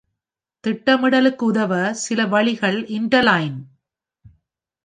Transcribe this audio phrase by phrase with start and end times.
[0.63, 1.73] திட்டமிடலுக்கு உதவ,
[1.99, 3.59] சில வழிகள் "இன்டர்லைன்".